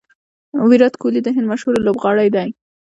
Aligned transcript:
ویرات 0.69 0.93
کهولي 0.99 1.21
د 1.23 1.27
هند 1.35 1.47
مشهوره 1.51 1.79
لوبغاړی 1.85 2.27
دئ. 2.35 2.49